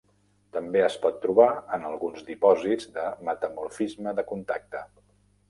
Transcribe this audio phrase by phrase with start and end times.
[0.55, 1.47] També es pot trobar
[1.77, 4.85] en alguns dipòsits de metamorfisme de contacte.